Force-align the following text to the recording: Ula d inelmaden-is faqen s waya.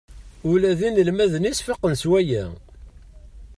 Ula 0.51 0.71
d 0.79 0.81
inelmaden-is 0.87 1.59
faqen 1.65 1.93
s 2.01 2.03
waya. 2.11 2.45